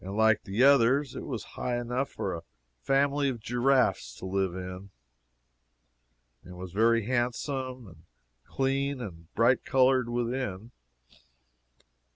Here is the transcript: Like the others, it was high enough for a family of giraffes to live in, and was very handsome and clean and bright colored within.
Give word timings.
Like 0.03 0.45
the 0.45 0.63
others, 0.63 1.15
it 1.15 1.27
was 1.27 1.43
high 1.53 1.77
enough 1.79 2.09
for 2.09 2.33
a 2.33 2.41
family 2.81 3.29
of 3.29 3.39
giraffes 3.39 4.15
to 4.15 4.25
live 4.25 4.55
in, 4.55 4.89
and 6.43 6.57
was 6.57 6.71
very 6.71 7.05
handsome 7.05 7.85
and 7.85 8.03
clean 8.47 8.99
and 8.99 9.31
bright 9.35 9.63
colored 9.63 10.09
within. 10.09 10.71